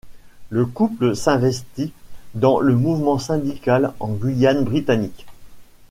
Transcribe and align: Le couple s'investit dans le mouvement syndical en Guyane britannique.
Le 0.49 0.65
couple 0.65 1.15
s'investit 1.15 1.93
dans 2.33 2.59
le 2.59 2.75
mouvement 2.75 3.19
syndical 3.19 3.93
en 3.99 4.09
Guyane 4.13 4.63
britannique. 4.63 5.27